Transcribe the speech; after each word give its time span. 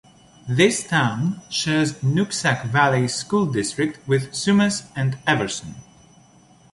This 0.49 0.83
town 0.83 1.43
shares 1.51 1.93
Nooksack 2.01 2.65
Valley 2.71 3.07
School 3.07 3.45
District 3.45 3.99
with 4.07 4.31
Sumas 4.33 4.87
and 4.95 5.19
Everson. 5.27 5.75